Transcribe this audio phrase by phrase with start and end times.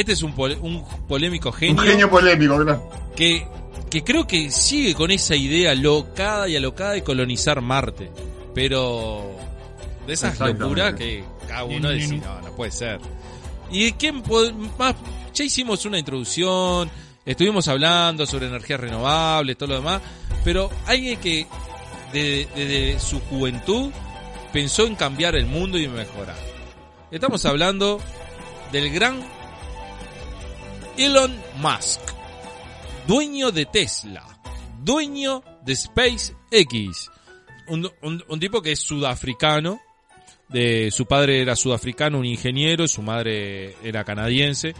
[0.00, 0.32] Este es un,
[0.62, 1.82] un polémico genio.
[1.82, 2.80] Un genio polémico, ¿verdad?
[3.14, 3.46] Que,
[3.90, 8.10] que creo que sigue con esa idea locada y alocada de colonizar Marte.
[8.54, 9.30] Pero
[10.06, 12.98] de esas locuras que cada uno dice, no, no puede ser.
[13.70, 14.22] ¿Y quién
[14.78, 14.94] más?
[15.34, 16.90] Ya hicimos una introducción,
[17.26, 20.00] estuvimos hablando sobre energías renovables, todo lo demás,
[20.42, 21.46] pero alguien que
[22.10, 23.90] desde su juventud
[24.50, 26.38] pensó en cambiar el mundo y mejorar.
[27.10, 28.00] Estamos hablando
[28.72, 29.20] del gran
[30.96, 32.00] Elon Musk,
[33.06, 34.24] dueño de Tesla,
[34.82, 37.10] dueño de SpaceX,
[37.68, 39.80] un, un tipo que es sudafricano,
[40.48, 44.74] de su padre era sudafricano, un ingeniero, su madre era canadiense,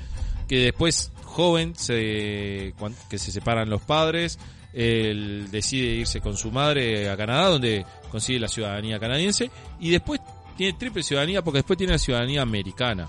[0.48, 2.74] que después joven se
[3.08, 4.38] que se separan los padres,
[4.72, 9.50] él decide irse con su madre a Canadá donde consigue la ciudadanía canadiense
[9.80, 10.20] y después
[10.56, 13.08] tiene triple ciudadanía porque después tiene la ciudadanía americana.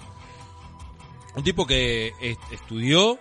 [1.35, 2.11] Un tipo que
[2.51, 3.19] estudió,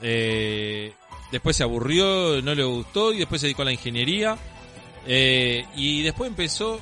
[0.00, 0.92] eh,
[1.32, 4.38] después se aburrió, no le gustó y después se dedicó a la ingeniería
[5.06, 6.80] eh, y después empezó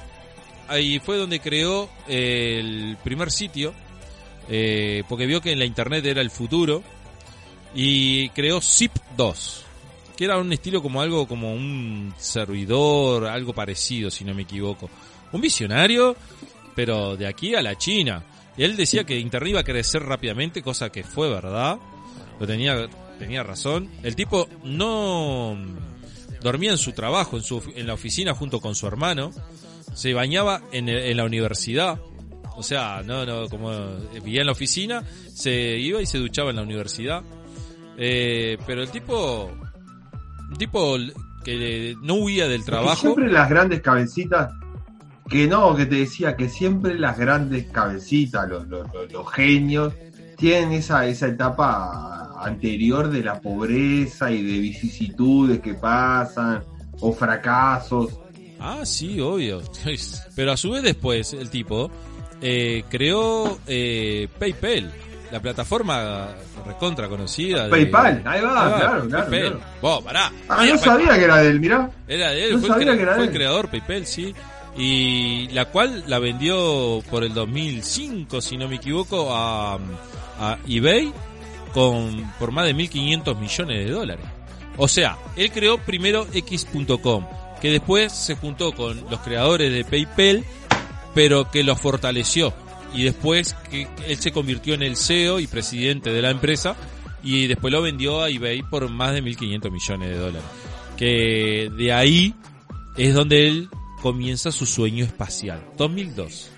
[0.68, 3.72] ahí fue donde creó el primer sitio,
[4.48, 6.82] eh, porque vio que en la internet era el futuro,
[7.74, 9.62] y creó Zip2,
[10.16, 14.88] que era un estilo como algo como un servidor, algo parecido, si no me equivoco.
[15.32, 16.16] Un visionario,
[16.74, 18.22] pero de aquí a la China.
[18.56, 21.78] Y él decía que Internet iba a crecer rápidamente, cosa que fue verdad.
[22.40, 23.90] Lo tenía, tenía razón.
[24.02, 25.56] El tipo no
[26.42, 29.32] dormía en su trabajo, en, su, en la oficina junto con su hermano
[29.94, 31.98] se bañaba en, en la universidad.
[32.56, 33.70] O sea, no, no, como
[34.12, 35.02] vivía en la oficina,
[35.34, 37.22] se iba y se duchaba en la universidad.
[37.98, 39.50] Eh, pero el tipo,
[40.50, 40.96] un tipo
[41.44, 43.00] que no huía del trabajo.
[43.00, 44.52] siempre las grandes cabecitas,
[45.28, 49.92] que no, que te decía que siempre las grandes cabecitas, los, los, los genios,
[50.36, 56.62] tienen esa, esa etapa anterior de la pobreza y de vicisitudes que pasan,
[57.00, 58.18] o fracasos
[58.58, 59.62] Ah, sí, obvio.
[60.34, 61.90] Pero a su vez después el tipo
[62.40, 64.92] eh, creó eh, PayPal,
[65.30, 66.28] la plataforma
[66.66, 67.68] recontra conocida.
[67.68, 69.30] PayPal, ahí va, claro, claro.
[69.30, 69.60] PayPal.
[69.80, 70.32] Vos, pará.
[70.48, 71.90] Ah, no sabía que era de él, mirá.
[72.08, 74.34] Era de él, fue, el, creador PayPal, sí.
[74.78, 79.78] Y la cual la vendió por el 2005, si no me equivoco, a,
[80.68, 81.12] eBay
[81.72, 84.26] con por más de 1.500 millones de dólares.
[84.76, 87.24] O sea, él creó primero X.com
[87.60, 90.44] que después se juntó con los creadores de PayPal,
[91.14, 92.52] pero que los fortaleció.
[92.94, 96.76] Y después que él se convirtió en el CEO y presidente de la empresa
[97.22, 100.48] y después lo vendió a eBay por más de 1.500 millones de dólares.
[100.96, 102.34] Que de ahí
[102.96, 103.68] es donde él
[104.00, 105.62] comienza su sueño espacial.
[105.76, 106.50] 2002.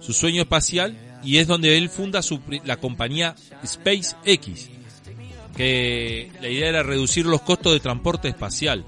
[0.00, 3.34] Su sueño espacial y es donde él funda su, la compañía
[3.64, 4.70] SpaceX.
[5.56, 8.84] Que la idea era reducir los costos de transporte espacial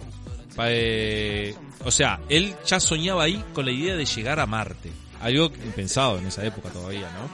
[0.67, 4.91] eh, o sea, él ya soñaba ahí con la idea de llegar a Marte.
[5.21, 7.29] Algo impensado en esa época todavía, ¿no?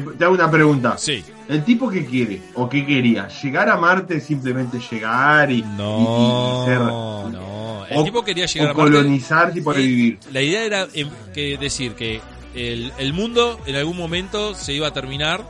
[0.00, 0.96] Te, hago una pregunta.
[0.98, 1.22] Sí.
[1.48, 3.28] ¿El tipo que quiere o qué quería?
[3.28, 8.92] ¿Llegar a Marte simplemente llegar y, no, ser, No, el tipo quería llegar a Marte.
[8.92, 10.18] colonizar y poder vivir.
[10.32, 12.20] La idea era em, que decir que
[12.54, 15.44] el, el mundo en algún momento se iba a terminar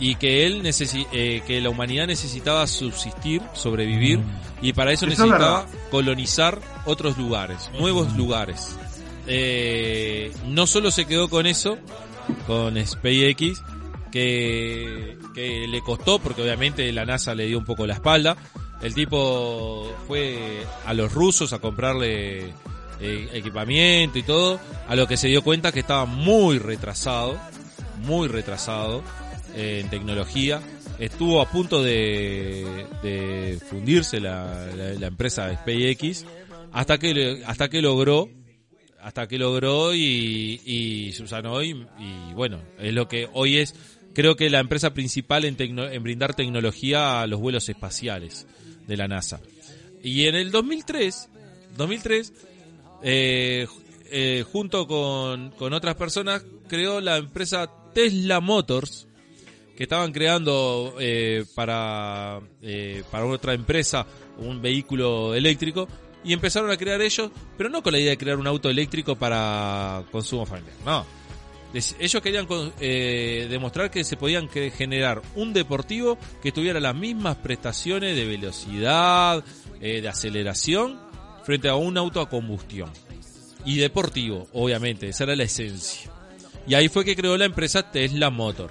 [0.00, 0.62] y que él
[1.12, 4.24] eh, que la humanidad necesitaba subsistir, sobrevivir mm.
[4.62, 8.76] y para eso, necesitaba colonizar otros lugares, nuevos lugares.
[9.26, 11.78] Eh, no solo se quedó con eso,
[12.46, 13.62] con SpaceX,
[14.10, 18.36] que, que le costó, porque obviamente la NASA le dio un poco la espalda.
[18.82, 22.52] El tipo fue a los rusos a comprarle
[23.00, 24.58] eh, equipamiento y todo,
[24.88, 27.38] a lo que se dio cuenta que estaba muy retrasado,
[27.98, 29.02] muy retrasado
[29.54, 30.60] en tecnología.
[30.98, 34.66] Estuvo a punto de, fundirse la,
[34.98, 36.26] la, empresa SpaceX
[36.72, 38.28] hasta que hasta que logró
[39.00, 43.74] hasta que logró y, y subsanó y, y, bueno es lo que hoy es
[44.14, 48.46] creo que la empresa principal en, en brindar tecnología a los vuelos espaciales
[48.86, 49.40] de la NASA
[50.02, 51.28] y en el 2003
[51.76, 52.32] 2003
[53.02, 53.66] eh,
[54.10, 59.08] eh, junto con, con otras personas creó la empresa Tesla Motors
[59.78, 64.04] que estaban creando eh, para, eh, para otra empresa
[64.38, 65.86] un vehículo eléctrico
[66.24, 69.14] y empezaron a crear ellos, pero no con la idea de crear un auto eléctrico
[69.14, 71.06] para consumo familiar, no.
[71.72, 72.46] Ellos querían
[72.80, 79.44] eh, demostrar que se podían generar un deportivo que tuviera las mismas prestaciones de velocidad,
[79.80, 80.98] de aceleración,
[81.44, 82.90] frente a un auto a combustión.
[83.64, 86.10] Y deportivo, obviamente, esa era la esencia.
[86.66, 88.70] Y ahí fue que creó la empresa Tesla Motor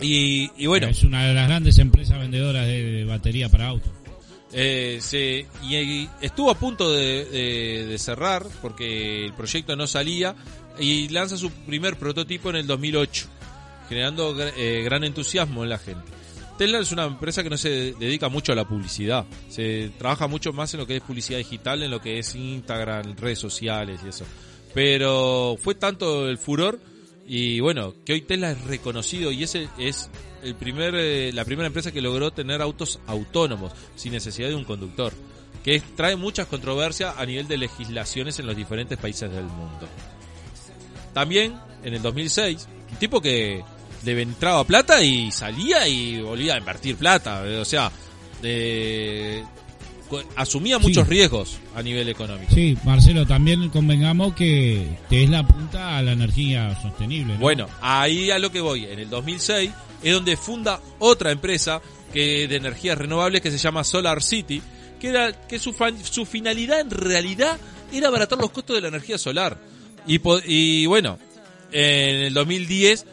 [0.00, 4.01] Y, y bueno, Es una de las grandes empresas vendedoras de batería para autos.
[4.52, 10.34] Eh, se, y, estuvo a punto de, de- de cerrar porque el proyecto no salía
[10.78, 13.26] y lanza su primer prototipo en el 2008,
[13.88, 16.04] generando eh, gran entusiasmo en la gente.
[16.58, 20.52] Tesla es una empresa que no se dedica mucho a la publicidad, se trabaja mucho
[20.52, 24.08] más en lo que es publicidad digital, en lo que es Instagram, redes sociales y
[24.08, 24.26] eso.
[24.74, 26.78] Pero fue tanto el furor
[27.34, 30.10] y bueno, que hoy Tesla es reconocido y ese es
[30.42, 34.64] el primer, eh, la primera empresa que logró tener autos autónomos sin necesidad de un
[34.64, 35.14] conductor,
[35.64, 39.88] que trae muchas controversias a nivel de legislaciones en los diferentes países del mundo.
[41.14, 43.64] También en el 2006, un tipo que
[44.04, 47.90] le entraba plata y salía y volvía a invertir plata, eh, o sea,
[48.42, 49.42] de-
[50.36, 50.82] asumía Sí.
[50.88, 52.54] muchos riesgos a nivel económico.
[52.54, 57.34] Sí, Marcelo, también convengamos que Tesla apunta a la energía sostenible.
[57.34, 57.40] ¿no?
[57.40, 58.84] Bueno, ahí a lo que voy.
[58.84, 59.70] En el 2006
[60.02, 61.80] es donde funda otra empresa
[62.12, 64.60] que de energías renovables que se llama Solar City,
[65.00, 65.72] que era que su,
[66.26, 67.58] finalidad en realidad
[67.92, 69.58] era abaratar los costos de la energía solar.
[70.06, 71.18] Y, y bueno,
[71.72, 73.06] en el 2010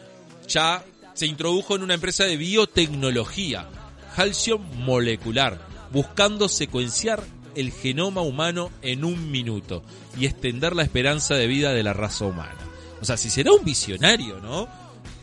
[0.48, 3.68] ya se introdujo en una empresa de biotecnología,
[4.16, 7.22] Halcyon Molecular, buscando secuenciar
[7.54, 9.82] el genoma humano en un minuto
[10.18, 12.58] y extender la esperanza de vida de la raza humana.
[13.00, 14.68] O sea, si será un visionario, ¿no?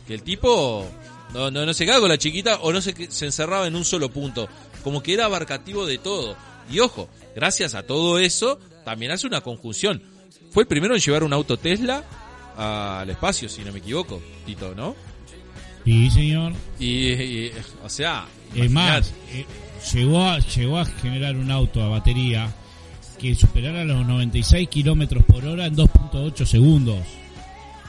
[0.07, 0.85] Que el tipo
[1.33, 4.47] no, no, no se la chiquita o no se, se encerraba en un solo punto.
[4.83, 6.35] Como que era abarcativo de todo.
[6.69, 10.01] Y ojo, gracias a todo eso, también hace una conjunción.
[10.51, 12.03] Fue el primero en llevar un auto Tesla
[12.57, 14.95] al espacio, si no me equivoco, Tito, ¿no?
[15.87, 16.51] Sí, señor.
[16.79, 17.51] Y, y,
[17.81, 19.45] o sea, Es más, eh,
[19.93, 22.53] llegó, a, llegó a generar un auto a batería
[23.17, 26.97] que superara los 96 kilómetros por hora en 2.8 segundos.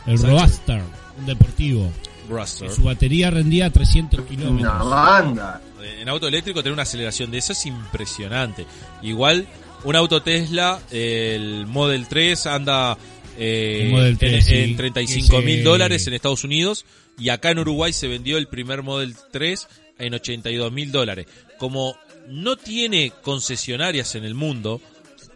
[0.06, 0.16] El.
[0.16, 0.80] Roadster,
[1.18, 1.90] un deportivo.
[2.30, 2.70] Ruster.
[2.70, 4.90] Su batería rendía 300 Una kilómetros.
[4.90, 5.60] banda.
[6.00, 8.64] En auto eléctrico tener una aceleración de eso es impresionante.
[9.02, 9.48] Igual,
[9.82, 12.96] un auto Tesla, el Model 3 anda
[13.38, 16.84] eh, El Model 3, en, sí, en 35 mil dólares en Estados Unidos
[17.18, 19.68] y acá en Uruguay se vendió el primer Model 3
[19.98, 21.26] en 82 mil dólares.
[21.58, 21.96] Como
[22.28, 24.80] no tiene concesionarias en el mundo,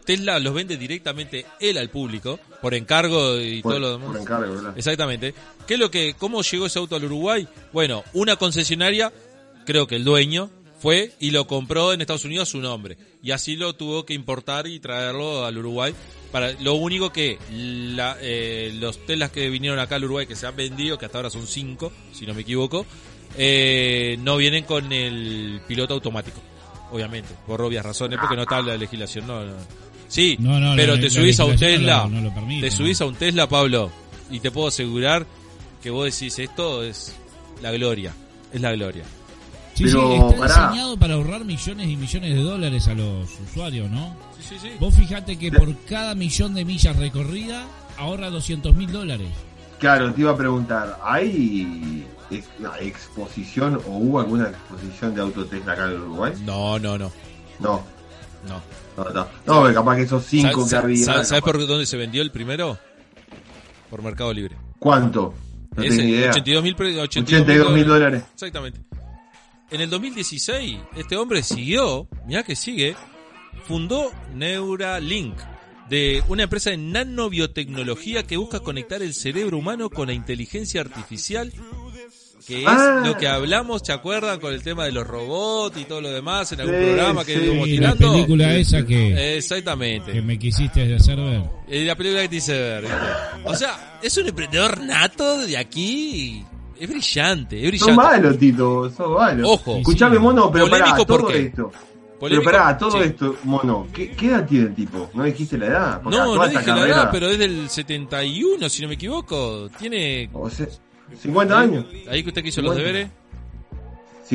[0.05, 4.07] Tesla los vende directamente él al público por encargo y Por, todo lo demás.
[4.07, 4.77] por encargo, ¿verdad?
[4.77, 5.33] Exactamente.
[5.67, 7.47] ¿Qué es lo que, cómo llegó ese auto al Uruguay?
[7.71, 9.11] Bueno, una concesionaria,
[9.65, 12.97] creo que el dueño fue y lo compró en Estados Unidos a su nombre.
[13.21, 15.93] Y así lo tuvo que importar y traerlo al Uruguay.
[16.33, 20.45] Para, lo único que la, eh, los telas que vinieron acá al Uruguay que se
[20.47, 22.85] han vendido, que hasta ahora son cinco, si no me equivoco,
[23.37, 26.41] eh, no vienen con el piloto automático.
[26.91, 29.25] Obviamente, por obvias razones, porque no está la legislación.
[29.27, 29.53] No, no.
[30.07, 32.75] Sí, No, no, pero la- te subís a un Tesla, no lo- lo permite, te
[32.75, 33.91] subís a un Tesla, Pablo,
[34.29, 35.25] y te puedo asegurar
[35.81, 37.15] que vos decís esto es
[37.61, 38.13] la gloria,
[38.51, 39.03] es la gloria.
[39.73, 40.67] Sí, Pero, sí, está pará.
[40.67, 44.15] diseñado para ahorrar millones y millones de dólares a los usuarios, ¿no?
[44.37, 44.71] Sí, sí, sí.
[44.79, 47.65] Vos fijate que por cada millón de millas recorrida
[47.97, 49.29] ahorra 200 mil dólares.
[49.79, 52.05] Claro, te iba a preguntar, ¿hay
[52.81, 56.33] exposición o hubo alguna exposición de auto Tesla acá en Uruguay?
[56.45, 57.11] No, no, no,
[57.59, 57.83] No,
[58.47, 58.61] no.
[58.97, 59.27] no,
[59.67, 59.73] no.
[59.73, 60.75] Capaz que esos cinco ¿Sabes que
[61.11, 61.23] había.
[61.25, 62.77] sabes por dónde se vendió el primero?
[63.89, 64.55] Por Mercado Libre.
[64.79, 65.33] ¿Cuánto?
[65.75, 66.29] No Ese, tengo idea.
[66.31, 68.23] 82 mil 82 mil dólares.
[68.33, 68.79] Exactamente.
[69.73, 72.95] En el 2016, este hombre siguió, mirá que sigue,
[73.67, 75.35] fundó Neuralink,
[75.89, 81.51] de una empresa de nanobiotecnología que busca conectar el cerebro humano con la inteligencia artificial,
[82.45, 83.01] que es Ah.
[83.05, 84.39] lo que hablamos, ¿se acuerdan?
[84.39, 87.33] Con el tema de los robots y todo lo demás en algún Sí, programa que
[87.33, 87.39] sí.
[87.39, 88.13] estuvimos Y la tirando.
[88.13, 90.11] película esa que, Exactamente.
[90.11, 91.41] que me quisiste hacer ver.
[91.85, 92.85] La película que te hice ver.
[93.45, 96.43] O sea, es un emprendedor nato de aquí.
[96.83, 97.93] Es brillante, es brillante.
[97.93, 99.49] Son malos, Tito, son malos.
[99.49, 99.77] Ojo.
[99.77, 101.39] Escuchame, mono, pero Polémico, pará, ¿por todo qué?
[101.43, 101.71] esto.
[102.19, 102.97] Polémico, pero pará, todo sí.
[103.03, 105.09] esto, mono, ¿qué, qué edad tiene el tipo?
[105.13, 106.01] ¿No dijiste la edad?
[106.01, 109.69] Porque No, no dije la edad, pero es del 71, si no me equivoco.
[109.79, 110.29] Tiene.
[110.33, 110.67] O sea,
[111.21, 111.85] 50 años.
[112.09, 112.75] Ahí que usted que hizo los 50.
[112.75, 113.22] deberes.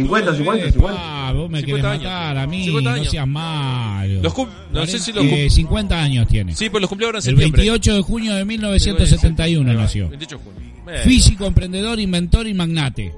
[0.02, 1.00] 50, 50, Eh, 50.
[1.00, 2.04] pa, vos me 50 querés años.
[2.12, 3.10] matar a mí, 50 no años.
[3.10, 4.22] seas malo.
[4.22, 6.54] Los cum- no sé si los Eh, cum- 50 años tiene.
[6.56, 7.62] Sí, pues los cumplió ahora en El septiembre.
[7.62, 10.08] 28 de junio de 1971 Ahí va, nació.
[10.08, 10.60] 28 de junio.
[10.90, 13.12] Eh, Físico, emprendedor, inventor y magnate.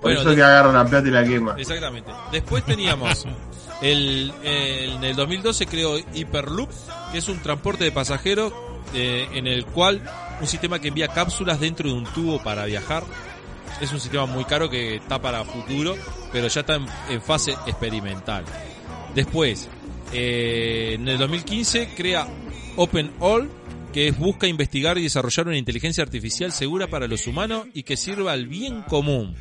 [0.00, 1.56] Por bueno, eso que agarra la plata y la quema.
[1.58, 2.10] Exactamente.
[2.30, 3.24] Después teníamos
[3.82, 6.70] el, el- en el 2012 creó Hyperloop,
[7.12, 8.52] que es un transporte de pasajeros
[8.94, 10.00] eh, en el cual
[10.40, 13.02] un sistema que envía cápsulas dentro de un tubo para viajar.
[13.80, 15.96] Es un sistema muy caro que está para futuro,
[16.32, 16.76] pero ya está
[17.08, 18.44] en, fase experimental.
[19.14, 19.68] Después,
[20.12, 22.26] eh, en el 2015 crea
[22.76, 23.50] OpenAll,
[23.92, 27.96] que es busca investigar y desarrollar una inteligencia artificial segura para los humanos y que
[27.96, 29.34] sirva al bien común.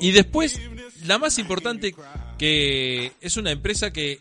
[0.00, 0.60] Y después,
[1.04, 1.94] la más importante,
[2.38, 4.20] que es una empresa que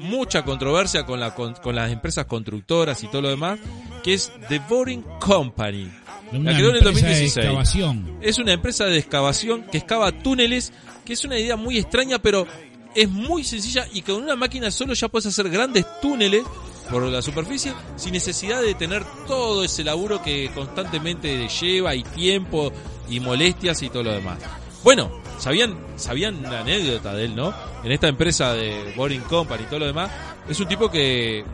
[0.00, 3.58] mucha controversia con, la, con las empresas constructoras y todo lo demás,
[4.02, 5.90] que es The Boring Company.
[6.32, 7.36] Una La creó en el empresa de 2016.
[7.36, 8.18] excavación.
[8.20, 10.72] Es una empresa de excavación que excava túneles,
[11.04, 12.46] que es una idea muy extraña, pero
[12.94, 16.42] es muy sencilla y con una máquina solo ya puedes hacer grandes túneles
[16.90, 22.72] por la superficie sin necesidad de tener todo ese laburo que constantemente lleva y tiempo
[23.08, 24.38] y molestias y todo lo demás.
[24.82, 27.52] Bueno, sabían, sabían la anécdota de él, ¿no?
[27.84, 30.10] En esta empresa de Boring Company y todo lo demás,
[30.48, 31.44] es un tipo que,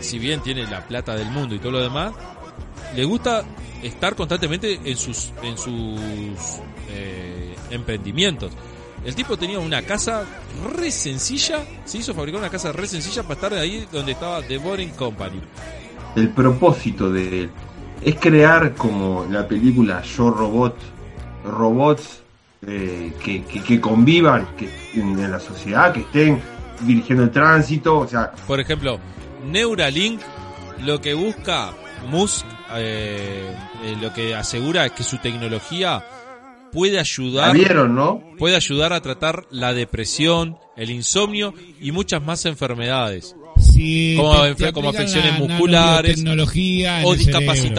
[0.00, 2.12] si bien tiene la plata del mundo y todo lo demás,
[2.94, 3.44] le gusta
[3.82, 6.00] estar constantemente en sus en sus
[6.90, 8.52] eh, emprendimientos.
[9.04, 10.24] El tipo tenía una casa
[10.76, 14.58] re sencilla, se hizo fabricar una casa re sencilla para estar ahí donde estaba The
[14.58, 15.40] Boring Company.
[16.16, 17.50] El propósito de él
[18.02, 20.76] es crear como la película Yo Robot,
[21.44, 22.20] robots
[22.66, 26.40] eh, que, que- que convivan que, en, en la sociedad, que estén
[26.80, 28.98] dirigiendo el tránsito, o sea, Por ejemplo,
[29.46, 30.20] Neuralink
[30.84, 31.70] lo que busca
[32.10, 32.44] Musk,
[32.76, 36.04] eh, eh, lo que asegura es que su tecnología
[36.72, 38.22] puede ayudar vieron, ¿no?
[38.38, 43.34] puede ayudar a tratar la depresión, el insomnio y muchas más enfermedades.
[43.58, 46.18] Sí, Como te- te como afecciones la musculares,
[47.04, 47.14] o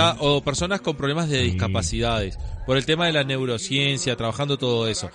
[0.09, 0.25] cerebro.
[0.25, 1.51] o personas con problemas de Sí.
[1.51, 5.09] discapacidades por el tema de la neurociencia trabajando todo eso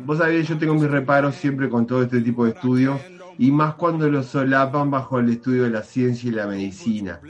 [0.00, 3.00] Vos sabés, yo tengo mis reparos siempre con todo este tipo de estudios,
[3.38, 7.20] y más cuando los solapan bajo el estudio de la ciencia y la medicina.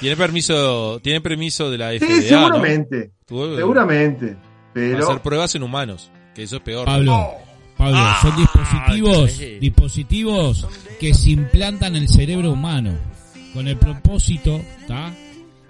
[0.00, 2.22] tiene permiso tiene permiso de la Sí, FDA ¿no?
[2.48, 4.38] seguramente, Tuvo- seguramente, para
[4.74, 5.08] pero...
[5.08, 7.28] hacer pruebas en humanos que eso es peor Pablo,
[7.76, 9.58] Pablo, son dispositivos, sí.
[9.58, 10.66] dispositivos
[11.00, 12.92] que se implantan en el cerebro humano
[13.54, 15.12] con el propósito, ¿tá?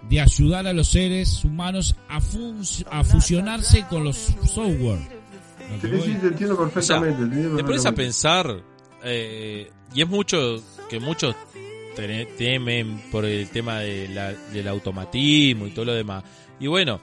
[0.08, 4.98] de ayudar a los seres humanos a, fus- a fusionarse con los software.
[5.70, 7.16] Lo Sí, voy- sí, te entiendo perfectamente.
[7.18, 8.56] te entiendo te pones a pensar
[9.04, 11.34] eh, y es mucho que muchos
[12.38, 16.24] temen por el tema de la- del automatismo y todo lo demás.
[16.58, 17.00] Y bueno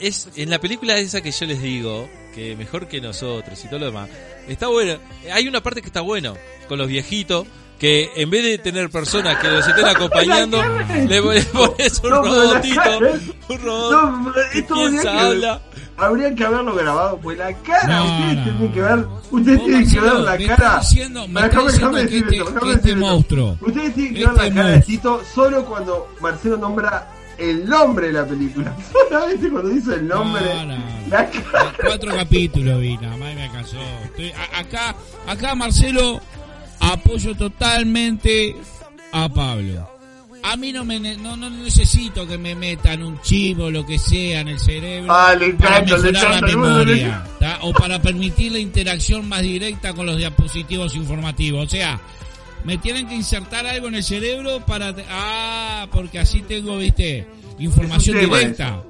[0.00, 3.80] es en la película esa que yo les digo que mejor que nosotros y todo
[3.80, 4.08] lo demás
[4.46, 4.98] está bueno
[5.32, 6.36] hay una parte que está bueno
[6.68, 7.46] con los viejitos
[7.80, 10.62] que en vez de tener personas que los estén acompañando
[11.08, 11.20] le,
[11.52, 12.98] pones un robotito
[13.48, 14.34] un robot
[14.72, 15.62] piensa que, habla
[15.98, 18.72] habría que haberlo grabado, pues la cara, ustedes no, tienen no.
[18.72, 20.78] que ver, ustedes tienen que ver la me cara.
[20.80, 22.16] diciendo- me déjame- este- esto, déjame este
[22.76, 22.96] decirle esto.
[23.06, 24.96] monstruo, Ustedes tienen que ver este la cara de monstruo.
[25.18, 28.74] Tito solo cuando Marcelo nombra el nombre de la película.
[29.10, 30.42] Solamente cuando dice el nombre.
[30.54, 30.84] No, no, no.
[31.08, 31.72] La cara.
[31.84, 33.76] Cuatro capítulos vi, nada más me cansó.
[34.04, 34.94] Estoy, a- acá,
[35.26, 36.20] acá Marcelo,
[36.80, 38.56] apoyo totalmente
[39.12, 39.88] a Pablo.
[40.42, 43.84] A mí no me ne- no, no necesito que me metan un chivo o lo
[43.84, 47.58] que sea en el cerebro Ah, le para encanta, le mejorar la memoria ¿tá?
[47.62, 51.66] o para permitir la interacción más directa con los dispositivos informativos.
[51.66, 52.00] O sea,
[52.64, 57.26] me tienen que insertar algo en el cerebro para ah porque así tengo viste
[57.58, 58.82] información directa.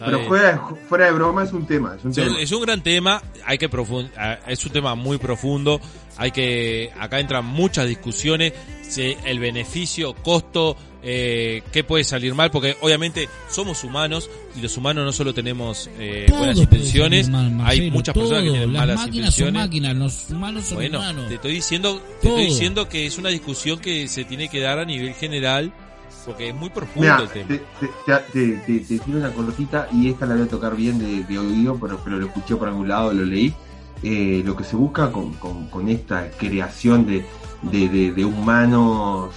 [0.00, 1.96] Pero fuera, fuera de broma es un tema.
[1.98, 2.38] Es un Sí, tema.
[2.40, 4.10] es un gran tema, hay que profund-
[4.46, 5.80] es un tema muy profundo,
[6.16, 8.52] hay que acá entran muchas discusiones,
[8.82, 14.76] se- el beneficio, costo, eh, qué puede salir mal, porque obviamente somos humanos y los
[14.76, 17.30] humanos no solo tenemos eh, buenas intenciones,
[17.62, 19.54] hay muchas personas que tienen Las malas máquinas son intenciones.
[19.54, 21.28] máquinas, los humanos son Bueno, humanos.
[21.28, 22.38] te estoy diciendo, te Todo.
[22.38, 25.72] estoy diciendo que es una discusión que se tiene que dar a nivel general,
[26.26, 27.46] porque es muy profundo Mira, el tema.
[27.48, 30.76] te, te, te, te- te- te tiro una cortita y esta la voy a tocar
[30.76, 33.54] bien de, de oído, pero, pero lo escuché por algún lado, lo leí.
[34.02, 37.24] Eh, lo que se busca con, con- con esta creación de,
[37.62, 39.30] de, de- de humanos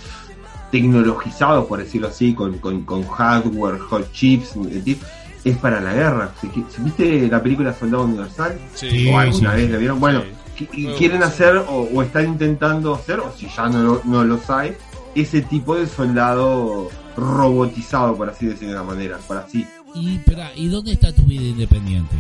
[0.72, 4.98] tecnologizados, por decirlo así, con, con, con hardware, hot chips, eh,
[5.44, 6.32] es para la guerra.
[6.80, 8.58] ¿Viste la película Soldado Universal?
[8.76, 10.00] Sí, ¿O alguna sí, vez la vieron?
[10.00, 10.22] Bueno,
[10.58, 10.68] Sí.
[10.98, 14.74] quieren hacer o, o están intentando hacer, o si ya no, lo- no los hay,
[15.16, 16.88] ese tipo de soldado
[17.18, 19.66] robotizado, por así decirlo de una manera, por así.
[19.96, 22.16] Y, espera, ¿y dónde está tu vida independiente?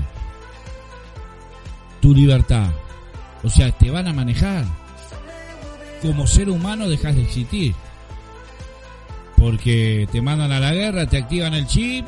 [2.01, 2.70] Tu libertad.
[3.43, 4.65] O sea, te van a manejar.
[6.01, 7.75] Como ser humano dejas de existir.
[9.42, 12.06] Porque te mandan a la guerra, te activan el chip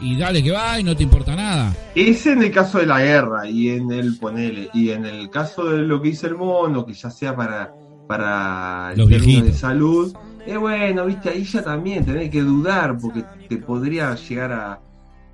[0.00, 1.72] y dale que va y no te importa nada.
[1.94, 5.66] Ese en el caso de la guerra y en el ponele, y en el caso
[5.66, 7.72] de lo que dice el mono, que ya sea para,
[8.08, 10.12] para el Los término de salud,
[10.44, 14.80] es bueno, viste, ahí ya también tenés que dudar, porque te podría llegar a.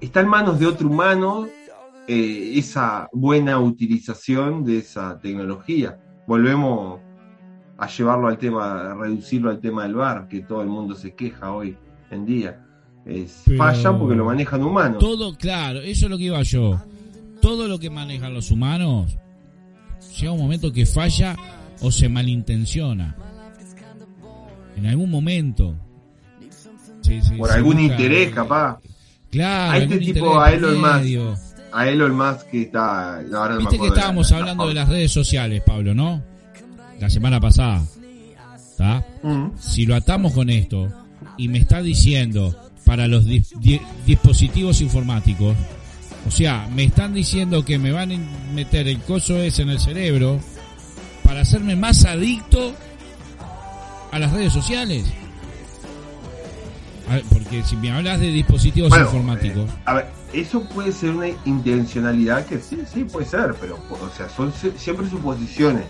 [0.01, 1.49] Está en manos de otro humano
[2.07, 5.99] eh, esa buena utilización de esa tecnología.
[6.27, 7.01] Volvemos
[7.85, 11.15] a llevarlo al tema, a reducirlo al tema del bar, que todo el mundo se
[11.15, 11.77] queja hoy
[12.11, 12.61] en día.
[13.07, 14.99] Es, Pero- Fallan porque lo manejan humanos.
[14.99, 16.81] Todo, claro, eso es lo que iba yo.
[17.41, 19.19] todo lo que manejan los humanos
[20.19, 21.37] llega un momento que falla
[21.83, 23.15] o se malintenciona.
[24.77, 25.75] En algún momento.
[27.03, 28.79] Sí, sí, Por algún busca- interés, capaz.
[29.31, 29.73] Claro.
[29.73, 31.39] A este tipo, a Elon Musk.
[31.73, 33.21] A Elon Musk que está.
[33.31, 36.23] No me Viste que de estábamos la- hablando de las redes sociales, Pablo, ¿no?
[37.01, 37.83] La semana pasada.
[38.71, 39.05] ¿Está?
[39.23, 39.49] Mm.
[39.59, 40.89] Si lo atamos con esto
[41.37, 45.57] y me está diciendo para los di- di- dispositivos informáticos,
[46.27, 48.17] o sea, me están diciendo que me van a
[48.55, 50.41] meter el coso ese en el cerebro
[51.23, 52.75] para hacerme más adicto
[54.11, 55.05] a las redes sociales.
[57.09, 60.91] A ver, porque si me hablas de dispositivos Bueno, informáticos, eh, a ver, eso puede
[60.91, 65.85] ser una intencionalidad que sí, sí puede ser, pero, o sea, son si- siempre suposiciones.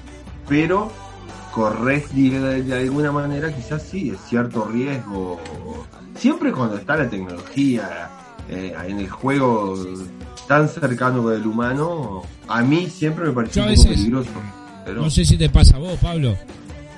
[0.48, 0.90] Pero
[1.52, 5.40] correr de, de alguna manera, quizás sí, es cierto riesgo.
[6.18, 8.10] Siempre cuando está la tecnología
[8.48, 9.76] eh, en el juego
[10.48, 14.30] tan cercano con el humano, a mí siempre me pareció un poco veces- peligroso.
[14.84, 16.36] Pero, no sé si te pasa a vos, Pablo,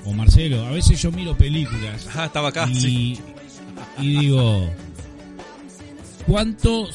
[0.05, 3.21] o Marcelo, a veces yo miro películas Ah, estaba acá, y, sí.
[3.99, 4.69] y digo,
[6.27, 6.89] ¿cuánto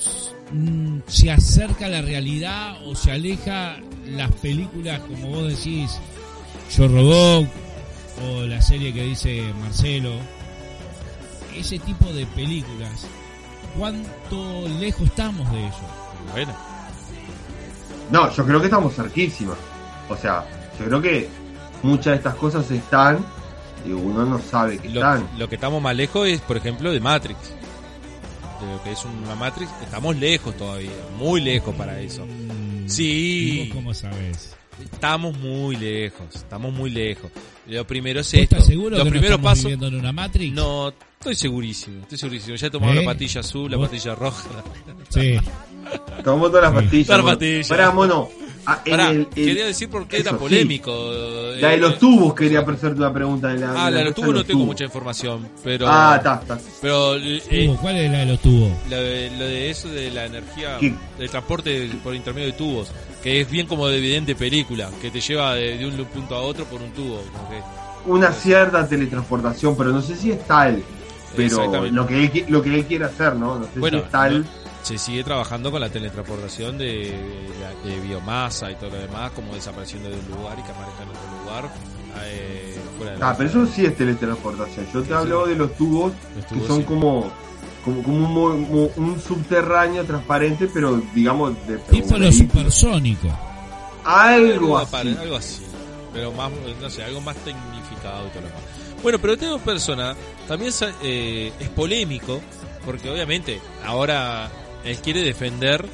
[0.52, 5.98] mm, se acerca a la realidad o se aleja las películas, como vos decís,
[6.78, 7.48] Yo Robot
[8.24, 10.14] o la serie que dice Marcelo?
[11.56, 13.06] Ese tipo de películas,
[13.78, 15.82] ¿cuánto lejos estamos de eso?
[16.32, 16.54] Bueno,
[18.10, 19.58] No, yo creo que estamos cerquísimos.
[20.10, 20.46] O sea,
[20.80, 21.30] yo creo que
[21.84, 23.20] muchas de estas cosas están
[23.86, 25.28] y uno no sabe que lo, están.
[25.38, 27.40] lo que estamos más lejos es, por ejemplo, de Matrix.
[28.62, 32.26] De lo que es una Matrix, estamos lejos todavía, muy lejos para eso.
[32.26, 33.62] Mm, Sí.
[33.64, 34.56] ¿y vos cómo sabés?
[34.82, 37.32] Estamos muy lejos, estamos muy lejos.
[37.68, 38.56] Lo primero es ¿Vos esto.
[38.56, 39.64] estás seguro Los que no primeros estamos pasos.
[39.66, 40.54] viviendo en una Matrix?
[40.54, 40.90] No,
[41.20, 42.56] estoy segurísimo, estoy segurísimo.
[42.56, 42.96] Ya he tomado ¿Eh?
[42.98, 43.88] la patilla azul, la ¿Vos?
[43.90, 44.50] patilla roja.
[45.10, 45.38] Sí.
[46.24, 46.76] Tomó todas las Sí.
[46.82, 47.08] pastillas.
[47.08, 47.68] Todas las pastillas.
[47.70, 48.30] Pará, mono.
[48.66, 50.44] Ah, en Pará, el- el- quería decir por qué eso, era sí.
[50.44, 50.92] polémico.
[51.60, 53.48] La de eh, los tubos quería hacerte una pregunta.
[53.48, 55.88] De la, Ah, de la de los tubos no tengo mucha información, pero.
[55.90, 56.60] Ah, está, está.
[56.82, 58.72] Pero eh, Tubo, ¿Cuál es la de los tubos?
[58.90, 60.94] lo, de, lo de eso de la energía, ¿Qué?
[61.18, 62.92] del transporte por intermedio de tubos,
[63.24, 66.42] que es bien como de evidente película, que te lleva de, de un punto a
[66.42, 67.22] otro por un tubo.
[67.34, 67.62] como que-
[68.12, 70.84] Una cierta teletransportación, pero no sé si es tal.
[71.36, 73.58] Pero lo que, él, lo que él quiere hacer, ¿no?
[73.60, 74.42] No sé Bueno, si es tal.
[74.42, 74.46] no-
[74.84, 77.14] se sigue trabajando con la teletransportación de,
[78.04, 81.44] biomasa y todo lo demás, como desapareciendo de un lugar y que aparezca en otro
[81.44, 81.74] lugar.
[82.26, 84.86] eh, fuera de la- Ah, pero eso sí es teletransportación.
[84.94, 85.14] Yo te Sí.
[85.14, 86.84] hablo de los tubos los que son sí.
[86.84, 87.32] como
[87.86, 92.32] como, como un, un subterráneo transparente, pero digamos de Tipo vehículo.
[92.32, 93.32] supersónicos.
[94.04, 95.18] algo apare- así.
[95.22, 95.62] algo así.
[96.14, 98.62] Pero más, no sé, algo más tecnificado y todo lo demás.
[99.02, 100.16] Bueno, pero Teo Persona
[100.48, 102.42] también eh, es polémico,
[102.86, 104.50] porque obviamente ahora
[104.84, 105.86] él quiere defender,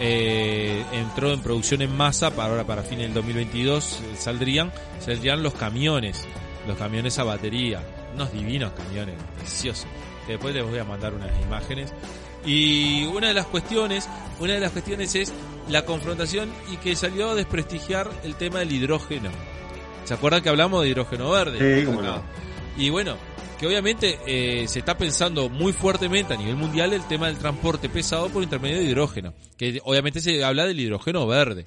[0.00, 5.42] eh, entró en producción en masa, para ahora para fines del 2022 eh, saldrían, saldrían
[5.42, 6.26] los camiones,
[6.66, 7.82] los camiones a batería,
[8.14, 9.86] unos divinos camiones, preciosos,
[10.26, 11.92] que después les voy a mandar unas imágenes.
[12.46, 15.32] Y una de las cuestiones, una de las cuestiones es
[15.68, 19.28] la confrontación y que salió a desprestigiar el tema del hidrógeno.
[20.04, 21.80] ¿Se acuerdan que hablamos de hidrógeno verde?
[21.80, 22.22] Sí, cómo no.
[22.78, 23.16] Y bueno,
[23.60, 27.90] que obviamente eh, se está pensando muy fuertemente a nivel mundial el tema del transporte
[27.90, 29.34] pesado por intermedio de hidrógeno.
[29.58, 31.66] Que obviamente se habla del hidrógeno verde,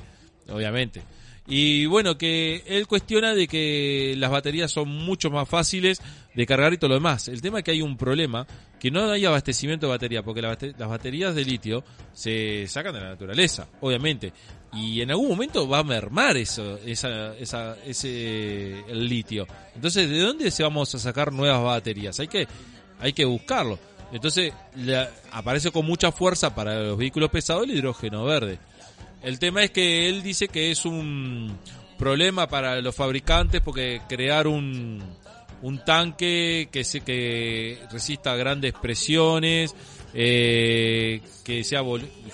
[0.50, 1.04] obviamente.
[1.46, 6.02] Y bueno, que él cuestiona de que las baterías son mucho más fáciles
[6.34, 7.28] de cargar y todo lo demás.
[7.28, 8.48] El tema es que hay un problema,
[8.80, 13.10] que no hay abastecimiento de batería, porque las baterías de litio se sacan de la
[13.10, 14.34] naturaleza, obviamente.
[14.76, 19.46] Y en algún momento va a mermar eso, esa, esa, ese, el litio.
[19.76, 22.20] Entonces, ¿de dónde se vamos a sacar nuevas baterías?
[22.20, 22.48] Hay que,
[23.00, 23.78] hay que buscarlo.
[24.12, 24.54] Entonces,
[25.32, 28.60] aparece con mucha fuerza para los vehículos pesados el hidrógeno verde.
[29.22, 31.58] El tema es que él dice que es un
[31.98, 35.02] problema para los fabricantes porque crear un,
[35.62, 39.74] un tanque que se que resista grandes presiones,
[40.14, 41.82] eh, que sea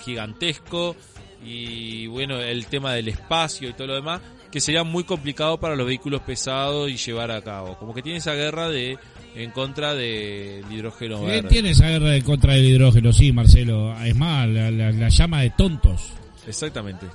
[0.04, 0.96] gigantesco
[1.44, 5.76] y bueno el tema del espacio y todo lo demás que sería muy complicado para
[5.76, 7.78] los vehículos pesados y llevar a cabo.
[7.78, 8.98] Como que tiene esa guerra de
[9.36, 11.48] en contra del hidrógeno ¿Quién verde.
[11.48, 13.12] tiene esa guerra en contra del hidrógeno?
[13.12, 13.94] Sí, Marcelo.
[14.02, 16.12] Es más, la, la- la llama de tontos.
[16.48, 17.06] Exactamente.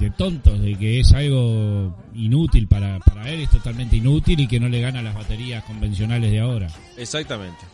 [0.00, 4.58] De tontos, de que es algo inútil para, para él, es totalmente inútil y que
[4.58, 6.66] no le gana las baterías convencionales de ahora.
[6.96, 7.64] Exactamente.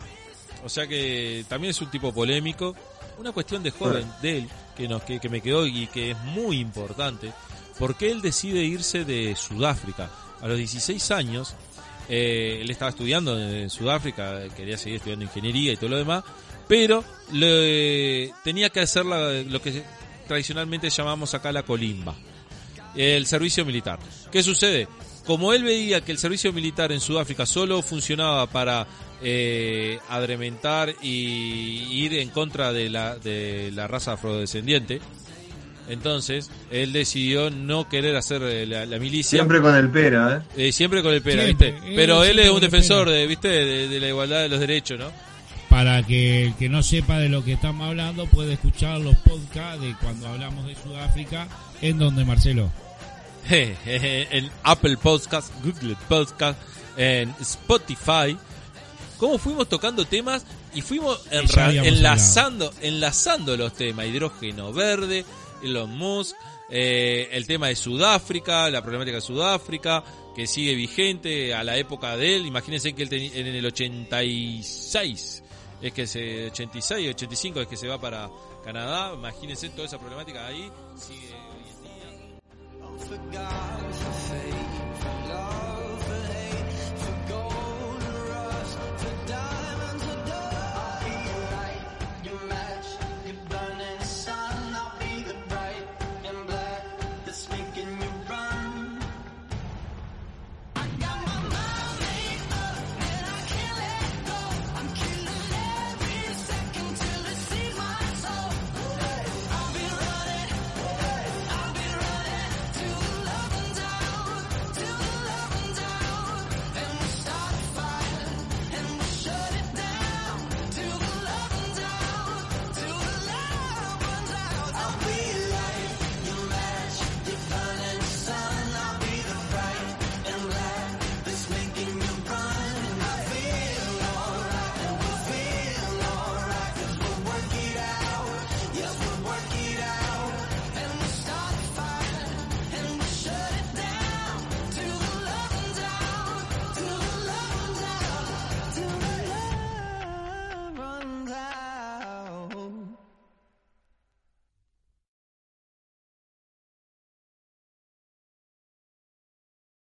[0.65, 2.75] O sea que también es un tipo polémico.
[3.19, 6.17] Una cuestión de joven de él que, nos, que, que me quedó y que es
[6.19, 7.31] muy importante.
[7.79, 10.09] Porque él decide irse de Sudáfrica.
[10.41, 11.55] A los 16 años,
[12.09, 16.23] eh, él estaba estudiando en Sudáfrica, quería seguir estudiando ingeniería y todo lo demás.
[16.67, 19.83] Pero le- tenía que hacer la- lo que
[20.27, 22.15] tradicionalmente llamamos acá la colimba,
[22.95, 23.99] el servicio militar.
[24.31, 24.87] ¿Qué sucede?
[25.25, 28.87] Como él veía que el servicio militar en Sudáfrica solo funcionaba para
[29.21, 35.01] eh, adrementar y ir en contra de la, de la raza afrodescendiente,
[35.87, 39.37] entonces él decidió no querer hacer eh, la, la milicia.
[39.37, 40.67] Siempre con el pera, ¿eh?
[40.67, 41.89] Eh, siempre con el pera, Siempre, ¿viste?
[41.89, 43.47] él Pero él es un defensor de, ¿viste?
[43.47, 45.11] De, de la igualdad de los derechos, ¿no?
[45.69, 49.81] Para que el que no sepa de lo que estamos hablando puede escuchar los podcasts
[49.81, 51.47] de cuando hablamos de Sudáfrica,
[51.81, 52.71] en donde Marcelo.
[53.49, 56.59] en Apple Podcast, Google Podcast,
[56.97, 58.37] en Spotify.
[59.17, 64.05] Cómo fuimos tocando temas y fuimos enra- enlazando, enlazando los temas.
[64.07, 65.23] Hidrógeno verde,
[65.63, 66.35] Elon Musk,
[66.69, 70.03] eh, el tema de Sudáfrica, la problemática de Sudáfrica,
[70.35, 72.45] que sigue vigente a la época de él.
[72.45, 75.43] Imagínense que él teni- en el 86,
[75.81, 78.29] es que se, 86, 85 es que se va para
[78.63, 79.13] Canadá.
[79.13, 80.69] Imagínense toda esa problemática ahí.
[80.97, 81.83] Sigue hoy en
[83.31, 83.45] día.